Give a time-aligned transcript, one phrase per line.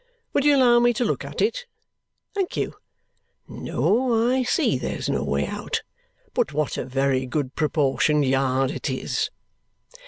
[0.33, 1.67] Would you allow me to look at it?
[2.33, 2.73] Thank you.
[3.47, 5.83] No, I see there's no way out.
[6.33, 9.29] But what a very good proportioned yard it is!"